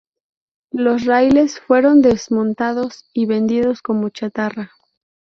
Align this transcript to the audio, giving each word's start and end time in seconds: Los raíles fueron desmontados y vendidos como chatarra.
Los 0.71 1.05
raíles 1.05 1.59
fueron 1.59 2.01
desmontados 2.01 3.07
y 3.13 3.27
vendidos 3.27 3.83
como 3.83 4.09
chatarra. 4.09 4.71